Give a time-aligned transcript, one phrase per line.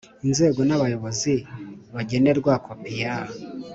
[0.27, 1.33] Inzego n abayobozi
[1.95, 3.15] bagenerwa kopi ya